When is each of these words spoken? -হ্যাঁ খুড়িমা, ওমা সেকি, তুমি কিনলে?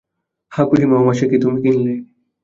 -হ্যাঁ 0.51 0.67
খুড়িমা, 0.69 0.95
ওমা 0.97 1.13
সেকি, 1.13 1.37
তুমি 1.37 1.57
কিনলে? 1.63 1.93